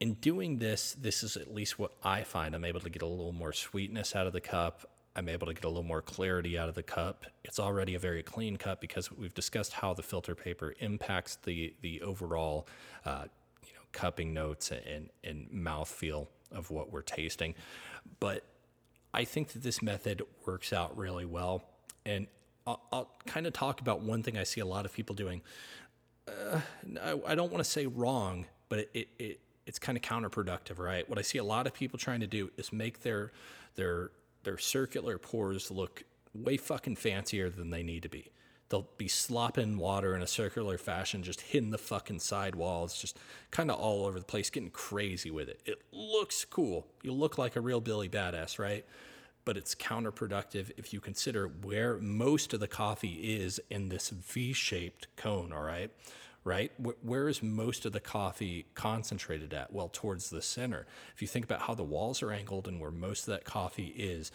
in 0.00 0.14
doing 0.14 0.58
this, 0.58 0.92
this 0.92 1.22
is 1.22 1.36
at 1.36 1.54
least 1.54 1.78
what 1.78 1.92
I 2.02 2.22
find. 2.22 2.54
I'm 2.54 2.64
able 2.64 2.80
to 2.80 2.90
get 2.90 3.02
a 3.02 3.06
little 3.06 3.32
more 3.32 3.52
sweetness 3.52 4.14
out 4.14 4.26
of 4.26 4.32
the 4.32 4.40
cup. 4.40 4.88
I'm 5.16 5.28
able 5.28 5.46
to 5.46 5.54
get 5.54 5.64
a 5.64 5.68
little 5.68 5.84
more 5.84 6.02
clarity 6.02 6.58
out 6.58 6.68
of 6.68 6.74
the 6.74 6.82
cup. 6.82 7.26
It's 7.44 7.60
already 7.60 7.94
a 7.94 7.98
very 7.98 8.22
clean 8.22 8.56
cup 8.56 8.80
because 8.80 9.12
we've 9.12 9.34
discussed 9.34 9.72
how 9.72 9.94
the 9.94 10.02
filter 10.02 10.34
paper 10.34 10.74
impacts 10.80 11.36
the 11.36 11.74
the 11.82 12.02
overall, 12.02 12.66
uh, 13.04 13.24
you 13.62 13.72
know, 13.74 13.82
cupping 13.92 14.34
notes 14.34 14.72
and 14.72 15.10
and 15.22 15.50
mouth 15.52 15.88
feel 15.88 16.28
of 16.50 16.70
what 16.70 16.92
we're 16.92 17.02
tasting. 17.02 17.54
But 18.20 18.44
I 19.12 19.24
think 19.24 19.48
that 19.48 19.62
this 19.62 19.80
method 19.82 20.22
works 20.46 20.72
out 20.72 20.96
really 20.96 21.24
well. 21.24 21.62
And 22.04 22.26
I'll, 22.66 22.82
I'll 22.92 23.10
kind 23.26 23.46
of 23.46 23.52
talk 23.52 23.80
about 23.80 24.00
one 24.00 24.22
thing 24.22 24.36
I 24.36 24.42
see 24.42 24.60
a 24.60 24.66
lot 24.66 24.84
of 24.84 24.92
people 24.92 25.14
doing. 25.14 25.42
Uh, 26.26 26.60
I, 27.02 27.20
I 27.28 27.34
don't 27.34 27.52
want 27.52 27.62
to 27.62 27.70
say 27.70 27.86
wrong, 27.86 28.46
but 28.68 28.80
it, 28.80 28.90
it, 28.94 29.08
it 29.18 29.40
it's 29.66 29.78
kind 29.78 29.96
of 29.96 30.02
counterproductive, 30.02 30.78
right? 30.78 31.08
What 31.08 31.18
I 31.18 31.22
see 31.22 31.38
a 31.38 31.44
lot 31.44 31.66
of 31.66 31.72
people 31.72 31.98
trying 31.98 32.20
to 32.20 32.26
do 32.26 32.50
is 32.56 32.72
make 32.72 33.00
their 33.02 33.32
their 33.76 34.10
their 34.44 34.58
circular 34.58 35.18
pours 35.18 35.70
look 35.70 36.04
way 36.34 36.56
fucking 36.56 36.96
fancier 36.96 37.50
than 37.50 37.70
they 37.70 37.82
need 37.82 38.02
to 38.02 38.08
be. 38.08 38.30
They'll 38.68 38.88
be 38.96 39.08
slopping 39.08 39.76
water 39.78 40.16
in 40.16 40.22
a 40.22 40.26
circular 40.26 40.78
fashion, 40.78 41.22
just 41.22 41.42
hitting 41.42 41.70
the 41.70 41.78
fucking 41.78 42.20
sidewalls, 42.20 42.98
just 42.98 43.18
kind 43.50 43.70
of 43.70 43.78
all 43.78 44.06
over 44.06 44.18
the 44.18 44.24
place, 44.24 44.50
getting 44.50 44.70
crazy 44.70 45.30
with 45.30 45.48
it. 45.48 45.60
It 45.64 45.82
looks 45.92 46.44
cool. 46.44 46.86
You 47.02 47.12
look 47.12 47.38
like 47.38 47.56
a 47.56 47.60
real 47.60 47.80
Billy 47.80 48.08
Badass, 48.08 48.58
right? 48.58 48.84
But 49.44 49.58
it's 49.58 49.74
counterproductive 49.74 50.70
if 50.78 50.92
you 50.92 51.00
consider 51.00 51.46
where 51.46 51.98
most 51.98 52.54
of 52.54 52.60
the 52.60 52.66
coffee 52.66 53.36
is 53.38 53.60
in 53.68 53.90
this 53.90 54.08
V 54.08 54.54
shaped 54.54 55.08
cone, 55.16 55.52
all 55.52 55.62
right? 55.62 55.90
Right? 56.44 56.72
Where 57.02 57.26
is 57.26 57.42
most 57.42 57.86
of 57.86 57.92
the 57.92 58.00
coffee 58.00 58.66
concentrated 58.74 59.54
at? 59.54 59.72
Well, 59.72 59.88
towards 59.90 60.28
the 60.28 60.42
center. 60.42 60.86
If 61.14 61.22
you 61.22 61.28
think 61.28 61.46
about 61.46 61.62
how 61.62 61.74
the 61.74 61.84
walls 61.84 62.22
are 62.22 62.30
angled 62.30 62.68
and 62.68 62.78
where 62.78 62.90
most 62.90 63.20
of 63.20 63.32
that 63.32 63.44
coffee 63.44 63.94
is, 63.96 64.30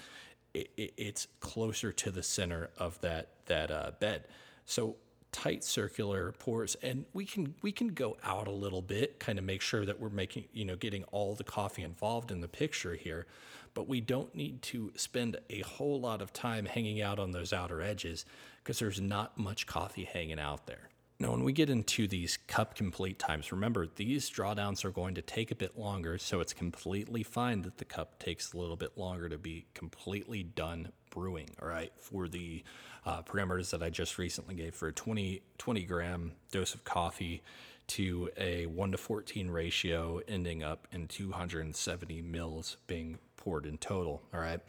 it, 0.56 0.72
it, 0.76 0.94
it's 0.98 1.28
closer 1.40 1.92
to 1.92 2.10
the 2.10 2.24
center 2.24 2.72
of 2.78 3.00
that 3.02 3.30
that 3.46 3.70
uh, 3.70 3.92
bed. 4.00 4.24
So 4.66 4.96
tight 5.32 5.64
circular 5.64 6.32
pours 6.40 6.76
and 6.82 7.06
we 7.14 7.24
can 7.24 7.54
we 7.62 7.72
can 7.72 7.90
go 7.90 8.18
out 8.24 8.48
a 8.48 8.52
little 8.52 8.82
bit, 8.82 9.20
kind 9.20 9.38
of 9.38 9.46
make 9.46 9.62
sure 9.62 9.86
that 9.86 10.00
we're 10.00 10.10
making 10.10 10.46
you 10.54 10.66
know 10.66 10.76
getting 10.76 11.04
all 11.06 11.36
the 11.36 11.44
coffee 11.44 11.84
involved 11.84 12.32
in 12.32 12.42
the 12.42 12.48
picture 12.48 12.96
here, 12.96 13.28
but 13.74 13.88
we 13.88 14.02
don't 14.02 14.34
need 14.34 14.62
to 14.62 14.92
spend 14.96 15.38
a 15.50 15.62
whole 15.62 16.00
lot 16.00 16.22
of 16.22 16.34
time 16.34 16.66
hanging 16.66 17.02
out 17.02 17.20
on 17.20 17.32
those 17.32 17.54
outer 17.54 17.82
edges 17.82 18.26
because 18.64 18.80
there's 18.80 19.00
not 19.00 19.38
much 19.38 19.68
coffee 19.68 20.06
hanging 20.06 20.40
out 20.40 20.66
there. 20.66 20.90
Now, 21.22 21.32
when 21.32 21.44
we 21.44 21.52
get 21.52 21.70
into 21.70 22.08
these 22.08 22.38
cup 22.48 22.76
complete 22.76 23.20
times, 23.20 23.52
remember 23.52 23.86
these 23.94 24.30
drawdowns 24.30 24.86
are 24.86 24.90
going 24.90 25.16
to 25.16 25.22
take 25.22 25.52
a 25.52 25.56
bit 25.56 25.78
longer, 25.78 26.18
so 26.18 26.40
it's 26.40 26.54
completely 26.54 27.24
fine 27.24 27.62
that 27.64 27.78
the 27.78 27.84
cup 27.84 28.20
takes 28.20 28.54
a 28.54 28.58
little 28.58 28.78
bit 28.78 28.98
longer 28.98 29.28
to 29.28 29.38
be 29.38 29.66
completely 29.74 30.44
done 30.44 30.94
brewing. 31.10 31.50
All 31.62 31.68
right, 31.68 31.92
for 31.98 32.30
the 32.30 32.64
uh, 33.06 33.22
parameters 33.24 33.72
that 33.72 33.84
I 33.84 33.90
just 33.90 34.18
recently 34.18 34.56
gave 34.56 34.74
for 34.74 34.88
a 34.88 34.94
20, 34.94 35.42
20 35.58 35.84
gram 35.84 36.32
dose 36.52 36.74
of 36.74 36.86
coffee 36.86 37.42
to 37.88 38.30
a 38.38 38.68
1 38.68 38.92
to 38.94 38.98
14 38.98 39.52
ratio, 39.52 40.22
ending 40.26 40.64
up 40.64 40.88
in 40.94 41.08
270 41.08 42.22
mils 42.22 42.78
being 42.88 43.20
poured 43.36 43.66
in 43.66 43.78
total. 43.78 44.22
All 44.34 44.40
right, 44.40 44.62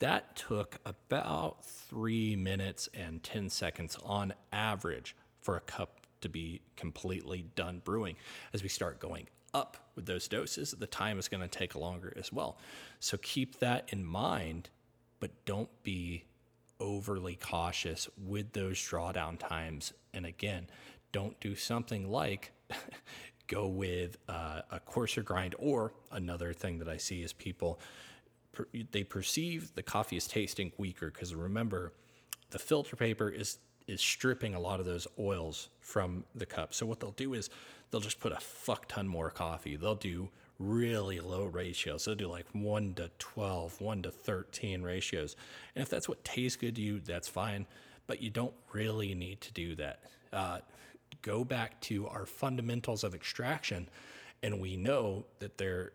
that 0.00 0.34
took 0.34 0.80
about 0.84 1.64
three 1.64 2.34
minutes 2.34 2.88
and 2.92 3.22
10 3.22 3.50
seconds 3.50 3.96
on 4.04 4.34
average 4.50 5.14
for 5.42 5.56
a 5.56 5.60
cup 5.60 6.00
to 6.20 6.28
be 6.28 6.62
completely 6.76 7.44
done 7.54 7.82
brewing. 7.84 8.16
As 8.52 8.62
we 8.62 8.68
start 8.68 9.00
going 9.00 9.26
up 9.52 9.76
with 9.94 10.06
those 10.06 10.28
doses, 10.28 10.72
the 10.72 10.86
time 10.86 11.18
is 11.18 11.28
going 11.28 11.42
to 11.42 11.48
take 11.48 11.74
longer 11.74 12.12
as 12.16 12.32
well. 12.32 12.56
So 13.00 13.18
keep 13.18 13.58
that 13.58 13.88
in 13.92 14.04
mind, 14.04 14.70
but 15.20 15.30
don't 15.44 15.68
be 15.82 16.24
overly 16.80 17.36
cautious 17.36 18.08
with 18.16 18.52
those 18.52 18.78
drawdown 18.78 19.38
times. 19.38 19.92
And 20.14 20.24
again, 20.24 20.68
don't 21.12 21.38
do 21.40 21.54
something 21.54 22.10
like 22.10 22.52
go 23.46 23.66
with 23.66 24.16
uh, 24.28 24.62
a 24.70 24.80
coarser 24.80 25.22
grind 25.22 25.54
or 25.58 25.92
another 26.10 26.52
thing 26.52 26.78
that 26.78 26.88
I 26.88 26.96
see 26.96 27.22
is 27.22 27.32
people 27.32 27.78
they 28.90 29.02
perceive 29.02 29.74
the 29.74 29.82
coffee 29.82 30.16
is 30.16 30.26
tasting 30.26 30.72
weaker 30.76 31.10
because 31.10 31.34
remember 31.34 31.92
the 32.50 32.58
filter 32.58 32.96
paper 32.96 33.30
is 33.30 33.58
is 33.92 34.00
stripping 34.00 34.54
a 34.54 34.60
lot 34.60 34.80
of 34.80 34.86
those 34.86 35.06
oils 35.18 35.68
from 35.80 36.24
the 36.34 36.46
cup. 36.46 36.72
So 36.74 36.86
what 36.86 37.00
they'll 37.00 37.10
do 37.12 37.34
is 37.34 37.50
they'll 37.90 38.00
just 38.00 38.20
put 38.20 38.32
a 38.32 38.40
fuck 38.40 38.88
ton 38.88 39.06
more 39.06 39.30
coffee. 39.30 39.76
They'll 39.76 39.94
do 39.94 40.30
really 40.58 41.20
low 41.20 41.44
ratios. 41.44 42.04
They'll 42.04 42.14
do 42.14 42.28
like 42.28 42.46
1 42.52 42.94
to 42.94 43.10
12, 43.18 43.80
1 43.80 44.02
to 44.02 44.10
13 44.10 44.82
ratios. 44.82 45.36
And 45.74 45.82
if 45.82 45.88
that's 45.90 46.08
what 46.08 46.24
tastes 46.24 46.56
good 46.56 46.76
to 46.76 46.80
you, 46.80 47.00
that's 47.00 47.28
fine. 47.28 47.66
But 48.06 48.22
you 48.22 48.30
don't 48.30 48.54
really 48.72 49.14
need 49.14 49.40
to 49.42 49.52
do 49.52 49.74
that. 49.76 50.00
Uh, 50.32 50.58
go 51.20 51.44
back 51.44 51.80
to 51.82 52.08
our 52.08 52.26
fundamentals 52.26 53.04
of 53.04 53.14
extraction, 53.14 53.88
and 54.42 54.60
we 54.60 54.76
know 54.76 55.24
that 55.38 55.58
there 55.58 55.92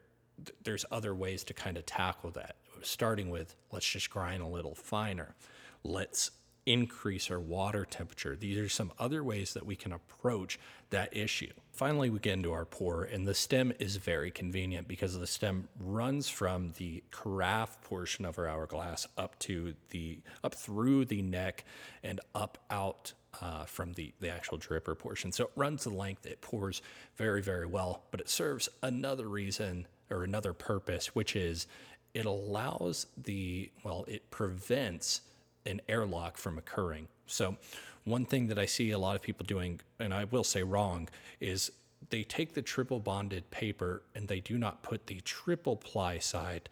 there's 0.63 0.85
other 0.91 1.15
ways 1.15 1.43
to 1.43 1.53
kind 1.53 1.77
of 1.77 1.85
tackle 1.87 2.29
that. 2.31 2.57
Starting 2.83 3.31
with 3.31 3.55
let's 3.71 3.89
just 3.89 4.09
grind 4.09 4.43
a 4.43 4.47
little 4.47 4.75
finer. 4.75 5.35
Let's 5.83 6.31
increase 6.67 7.31
our 7.31 7.39
water 7.39 7.85
temperature. 7.85 8.35
These 8.35 8.57
are 8.57 8.69
some 8.69 8.91
other 8.99 9.23
ways 9.23 9.53
that 9.53 9.65
we 9.65 9.77
can 9.77 9.93
approach 9.93 10.59
that 10.89 11.15
issue. 11.15 11.51
Finally, 11.71 12.09
we 12.09 12.19
get 12.19 12.33
into 12.33 12.51
our 12.51 12.65
pour, 12.65 13.03
and 13.03 13.25
the 13.25 13.33
stem 13.33 13.71
is 13.79 13.95
very 13.95 14.29
convenient 14.29 14.87
because 14.87 15.17
the 15.17 15.25
stem 15.25 15.69
runs 15.79 16.27
from 16.27 16.73
the 16.77 17.03
carafe 17.09 17.81
portion 17.81 18.25
of 18.25 18.37
our 18.37 18.47
hourglass 18.47 19.07
up 19.17 19.39
to 19.39 19.73
the 19.91 20.19
up 20.43 20.53
through 20.53 21.05
the 21.05 21.21
neck 21.21 21.63
and 22.03 22.19
up 22.35 22.57
out 22.69 23.13
uh, 23.41 23.63
from 23.63 23.93
the, 23.93 24.13
the 24.19 24.29
actual 24.29 24.57
dripper 24.57 24.97
portion. 24.97 25.31
So 25.31 25.45
it 25.45 25.51
runs 25.55 25.85
the 25.85 25.91
length, 25.91 26.25
it 26.25 26.41
pours 26.41 26.81
very, 27.15 27.41
very 27.41 27.65
well, 27.65 28.03
but 28.11 28.19
it 28.19 28.29
serves 28.29 28.67
another 28.83 29.27
reason 29.27 29.87
or 30.09 30.23
another 30.23 30.51
purpose, 30.53 31.15
which 31.15 31.35
is 31.35 31.67
it 32.13 32.25
allows 32.25 33.05
the, 33.15 33.71
well, 33.83 34.03
it 34.07 34.29
prevents 34.31 35.21
an 35.67 35.81
airlock 35.87 36.37
from 36.37 36.57
occurring. 36.57 37.07
So, 37.27 37.57
one 38.05 38.25
thing 38.25 38.47
that 38.47 38.57
I 38.57 38.65
see 38.65 38.91
a 38.91 38.97
lot 38.97 39.17
of 39.17 39.21
people 39.21 39.45
doing, 39.45 39.81
and 39.99 40.13
I 40.13 40.23
will 40.23 40.45
say 40.45 40.63
wrong, 40.63 41.09
is 41.41 41.71
they 42.09 42.23
take 42.23 42.53
the 42.53 42.61
triple 42.61 42.99
bonded 42.99 43.51
paper 43.51 44.03
and 44.15 44.27
they 44.27 44.39
do 44.39 44.57
not 44.57 44.81
put 44.81 45.07
the 45.07 45.19
triple 45.21 45.75
ply 45.75 46.19
side 46.19 46.69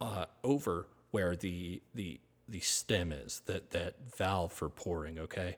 uh, 0.00 0.26
over 0.42 0.86
where 1.12 1.36
the 1.36 1.80
the 1.94 2.18
the 2.48 2.60
stem 2.60 3.12
is 3.12 3.42
that 3.46 3.70
that 3.70 3.94
valve 4.16 4.52
for 4.52 4.68
pouring. 4.68 5.18
Okay, 5.18 5.56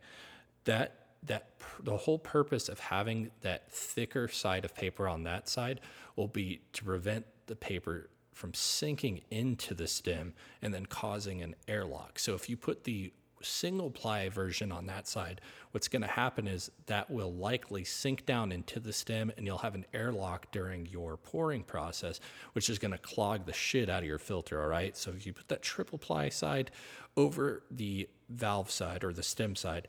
that 0.64 1.07
that 1.23 1.49
the 1.83 1.97
whole 1.97 2.19
purpose 2.19 2.69
of 2.69 2.79
having 2.79 3.31
that 3.41 3.71
thicker 3.73 4.29
side 4.29 4.64
of 4.64 4.75
paper 4.75 5.09
on 5.09 5.23
that 5.25 5.49
side 5.49 5.81
will 6.17 6.29
be 6.29 6.61
to 6.75 6.85
prevent 6.85 7.25
the 7.47 7.57
paper 7.57 8.11
from 8.35 8.53
sinking 8.53 9.23
into 9.31 9.75
the 9.75 9.87
stem 9.87 10.35
and 10.61 10.75
then 10.75 10.87
causing 10.87 11.41
an 11.41 11.55
airlock. 11.69 12.19
So 12.19 12.35
if 12.35 12.49
you 12.49 12.57
put 12.57 12.85
the 12.85 13.12
single 13.43 13.91
ply 13.91 14.29
version 14.29 14.73
on 14.73 14.87
that 14.87 15.07
side, 15.07 15.41
what's 15.71 15.88
going 15.88 16.03
to 16.03 16.09
happen 16.09 16.47
is 16.47 16.71
that 16.87 17.11
will 17.11 17.33
likely 17.33 17.85
sink 17.85 18.26
down 18.26 18.53
into 18.53 18.81
the 18.81 18.93
stem 18.93 19.31
and 19.37 19.47
you'll 19.47 19.59
have 19.59 19.75
an 19.75 19.85
airlock 19.93 20.50
during 20.50 20.87
your 20.87 21.17
pouring 21.17 21.62
process, 21.62 22.21
which 22.55 22.69
is 22.69 22.79
going 22.79 22.93
to 22.93 22.99
clog 22.99 23.47
the 23.47 23.53
shit 23.53 23.88
out 23.88 24.03
of 24.03 24.09
your 24.09 24.19
filter. 24.19 24.61
All 24.61 24.69
right. 24.69 24.97
So 24.97 25.11
if 25.11 25.26
you 25.26 25.33
put 25.33 25.49
that 25.49 25.62
triple 25.62 25.99
ply 25.99 26.29
side 26.29 26.71
over 27.17 27.62
the 27.71 28.09
valve 28.29 28.71
side 28.71 29.05
or 29.05 29.12
the 29.12 29.23
stem 29.23 29.55
side, 29.55 29.88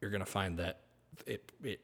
you're 0.00 0.10
going 0.10 0.24
to 0.24 0.30
find 0.30 0.58
that 0.58 0.80
it, 1.26 1.52
it 1.62 1.80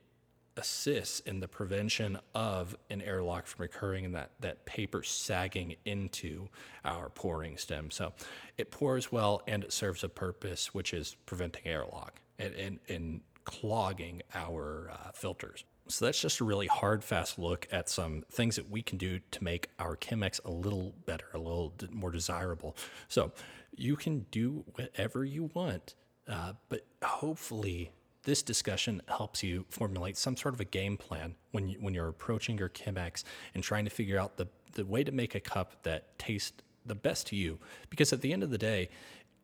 assists 0.57 1.21
in 1.21 1.41
the 1.41 1.49
prevention 1.49 2.19
of 2.35 2.77
an 2.91 3.01
airlock 3.03 3.47
from 3.47 3.65
occurring 3.65 4.05
and 4.05 4.15
that, 4.15 4.31
that 4.41 4.65
paper 4.67 5.03
sagging 5.03 5.77
into 5.85 6.49
our 6.85 7.09
pouring 7.09 7.57
stem. 7.57 7.91
So 7.91 8.13
it 8.59 8.71
pours 8.71 9.11
well 9.11 9.43
and 9.47 9.65
it 9.65 9.73
serves 9.73 10.05
a 10.05 10.09
purpose, 10.09 10.75
which 10.75 10.93
is 10.93 11.17
preventing 11.27 11.67
airlock 11.67 12.21
and, 12.39 12.55
and, 12.55 12.79
and 12.89 13.21
clogging 13.45 14.23
our 14.35 14.91
uh, 14.93 15.13
filters. 15.13 15.65
So 15.89 16.05
that's 16.05 16.21
just 16.21 16.41
a 16.41 16.45
really 16.45 16.69
hard, 16.69 17.03
fast 17.03 17.39
look 17.39 17.67
at 17.73 17.89
some 17.89 18.25
things 18.31 18.57
that 18.57 18.71
we 18.71 18.83
can 18.83 18.99
do 18.99 19.19
to 19.33 19.45
make 19.45 19.69
our 19.79 19.97
Chemex 19.97 20.43
a 20.45 20.51
little 20.51 20.95
better, 21.07 21.27
a 21.35 21.39
little 21.39 21.73
more 21.91 22.11
desirable. 22.11 22.77
So 23.09 23.33
you 23.77 23.97
can 23.97 24.27
do 24.31 24.65
whatever 24.75 25.25
you 25.25 25.51
want, 25.55 25.95
uh, 26.29 26.53
but 26.69 26.87
hopefully 27.03 27.91
this 28.25 28.43
discussion 28.43 29.03
helps 29.09 29.43
you 29.43 29.67
formulate 29.71 30.17
some 30.17 30.37
sort 30.37 30.55
of 30.55 30.61
a 30.61 30.65
game 30.65 30.97
plan 30.97 31.35
when 31.51 31.69
you, 31.69 31.79
when 31.81 31.95
you're 31.95 32.09
approaching 32.09 32.57
your 32.57 32.69
Chemex 32.69 33.25
and 33.55 33.63
trying 33.63 33.85
to 33.85 33.91
figure 33.91 34.19
out 34.19 34.37
the 34.37 34.47
the 34.75 34.85
way 34.85 35.05
to 35.05 35.13
make 35.13 35.35
a 35.35 35.41
cup 35.41 35.83
that 35.83 36.19
tastes 36.19 36.63
the 36.85 36.95
best 36.95 37.27
to 37.29 37.37
you. 37.37 37.59
Because 37.91 38.13
at 38.13 38.21
the 38.21 38.33
end 38.33 38.43
of 38.43 38.51
the 38.51 38.59
day, 38.59 38.89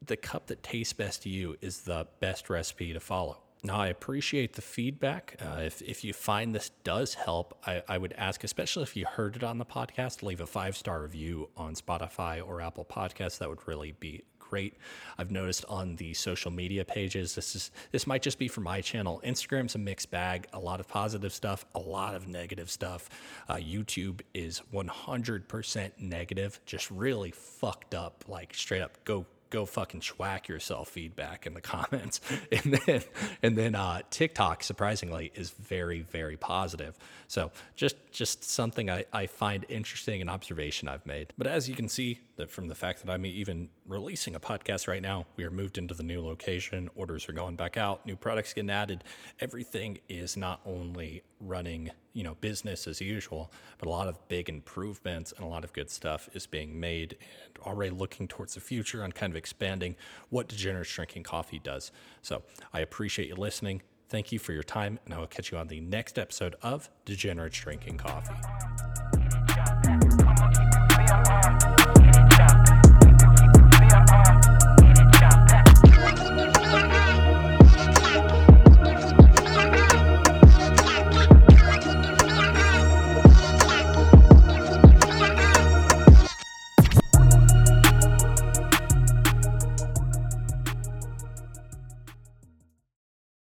the 0.05 0.17
cup 0.17 0.47
that 0.47 0.63
tastes 0.63 0.93
best 0.93 1.23
to 1.23 1.29
you 1.29 1.57
is 1.61 1.81
the 1.81 2.07
best 2.21 2.51
recipe 2.51 2.93
to 2.93 3.01
follow. 3.01 3.43
Now, 3.65 3.81
I 3.81 3.89
appreciate 3.89 4.55
the 4.55 4.63
feedback. 4.63 5.37
Uh, 5.41 5.63
if, 5.63 5.83
if 5.83 6.05
you 6.05 6.13
find 6.13 6.55
this 6.55 6.71
does 6.85 7.15
help, 7.15 7.59
I, 7.67 7.83
I 7.89 7.99
would 7.99 8.13
ask, 8.17 8.45
especially 8.45 8.85
if 8.85 8.97
you 8.97 9.05
heard 9.05 9.35
it 9.35 9.43
on 9.43 9.59
the 9.59 9.65
podcast, 9.65 10.23
leave 10.23 10.41
a 10.41 10.47
five 10.47 10.77
star 10.77 11.03
review 11.03 11.51
on 11.57 11.75
Spotify 11.75 12.41
or 12.47 12.61
Apple 12.61 12.85
Podcasts. 12.85 13.39
That 13.39 13.49
would 13.49 13.67
really 13.67 13.93
be 13.93 14.23
great. 14.49 14.75
I've 15.19 15.31
noticed 15.31 15.65
on 15.69 15.97
the 15.97 16.15
social 16.15 16.51
media 16.51 16.85
pages, 16.85 17.35
this 17.35 17.55
is 17.55 17.71
this 17.93 18.07
might 18.07 18.23
just 18.23 18.39
be 18.39 18.49
for 18.49 18.61
my 18.61 18.81
channel. 18.81 19.21
Instagram's 19.25 19.75
a 19.75 19.79
mixed 19.79 20.11
bag, 20.11 20.47
a 20.53 20.59
lot 20.59 20.81
of 20.81 20.89
positive 20.89 21.33
stuff, 21.33 21.65
a 21.75 21.81
lot 21.81 22.15
of 22.15 22.29
negative 22.29 22.71
stuff. 22.71 23.09
Uh, 23.49 23.57
YouTube 23.57 24.21
is 24.35 24.63
100% 24.73 25.91
negative, 25.99 26.61
just 26.67 26.91
really 26.91 27.31
fucked 27.31 27.95
up, 27.95 28.25
like 28.29 28.55
straight 28.55 28.83
up 28.83 28.97
go 29.05 29.27
go 29.51 29.65
fucking 29.65 30.01
schwack 30.01 30.49
yourself 30.49 30.89
feedback 30.89 31.47
in 31.47 31.55
the 31.55 31.61
comments. 31.75 32.21
And 32.53 32.81
then 32.87 33.03
and 33.43 33.57
then 33.57 33.75
uh, 33.75 34.03
TikTok 34.11 34.63
surprisingly 34.63 35.33
is 35.35 35.51
very 35.51 36.01
very 36.01 36.37
positive. 36.37 36.99
So 37.27 37.51
just 37.75 37.97
just 38.11 38.45
something 38.45 38.91
I, 38.91 39.05
I 39.13 39.27
find 39.27 39.65
interesting, 39.69 40.21
an 40.21 40.29
observation 40.29 40.89
I've 40.89 41.07
made. 41.07 41.33
But 41.37 41.47
as 41.47 41.69
you 41.69 41.75
can 41.75 41.89
see 41.89 42.21
that 42.37 42.51
from 42.51 42.69
the 42.69 42.75
fact 42.75 43.05
that 43.05 43.13
I'm 43.13 43.25
even 43.27 43.69
releasing 43.89 44.35
a 44.35 44.41
podcast 44.41 44.87
right 44.87 45.03
now, 45.03 45.27
we 45.37 45.45
are 45.45 45.51
moved 45.51 45.79
into 45.79 45.95
the 45.95 46.03
new 46.03 46.21
location. 46.21 46.91
Orders 46.95 47.29
are 47.29 47.33
going 47.33 47.57
back 47.57 47.77
out. 47.77 48.07
New 48.07 48.17
products 48.17 48.53
getting 48.53 48.71
added. 48.71 49.03
Everything 49.41 49.99
is 50.09 50.37
not 50.37 50.61
only 50.65 51.23
running 51.41 51.91
you 52.13 52.23
know 52.23 52.35
business 52.41 52.87
as 52.87 53.01
usual, 53.01 53.51
but 53.79 53.87
a 53.87 53.91
lot 53.91 54.09
of 54.09 54.29
big 54.29 54.49
improvements 54.49 55.33
and 55.33 55.45
a 55.45 55.49
lot 55.49 55.65
of 55.65 55.73
good 55.73 55.91
stuff 55.91 56.29
is 56.35 56.47
being 56.47 56.79
made 56.79 57.17
and 57.47 57.65
already 57.65 57.91
looking 57.91 58.29
towards 58.29 58.55
the 58.55 58.61
future 58.61 59.03
on 59.03 59.13
kind 59.13 59.33
of 59.33 59.37
expanding 59.37 59.97
what 60.29 60.49
Degenerates 60.49 60.93
Drinking 60.93 61.23
Coffee 61.23 61.59
does. 61.59 61.91
So 62.23 62.43
I 62.73 62.81
appreciate 62.81 63.29
you 63.29 63.37
listening. 63.37 63.83
Thank 64.09 64.33
you 64.33 64.39
for 64.39 64.53
your 64.53 64.63
time, 64.63 64.99
and 65.05 65.13
I 65.13 65.19
will 65.19 65.27
catch 65.27 65.53
you 65.53 65.59
on 65.59 65.69
the 65.69 65.81
next 65.81 66.19
episode 66.19 66.57
of 66.63 66.89
Degenerates 67.05 67.59
Drinking 67.59 67.99
Coffee. 67.99 68.88